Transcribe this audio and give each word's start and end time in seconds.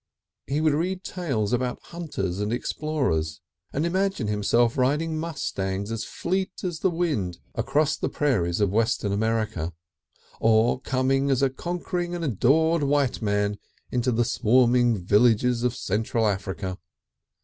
He 0.47 0.61
would 0.61 0.73
read 0.73 1.03
tales 1.03 1.53
about 1.53 1.79
hunters 1.79 2.39
and 2.39 2.51
explorers, 2.51 3.39
and 3.71 3.85
imagine 3.85 4.25
himself 4.25 4.75
riding 4.75 5.15
mustangs 5.19 5.91
as 5.91 6.05
fleet 6.05 6.63
as 6.63 6.79
the 6.79 6.89
wind 6.89 7.37
across 7.53 7.95
the 7.97 8.09
prairies 8.09 8.59
of 8.61 8.71
Western 8.71 9.11
America, 9.11 9.73
or 10.39 10.81
coming 10.81 11.29
as 11.29 11.43
a 11.43 11.51
conquering 11.51 12.15
and 12.15 12.25
adored 12.25 12.81
white 12.81 13.21
man 13.21 13.59
into 13.91 14.11
the 14.11 14.25
swarming 14.25 14.97
villages 14.97 15.61
of 15.61 15.75
Central 15.75 16.27
Africa. 16.27 16.79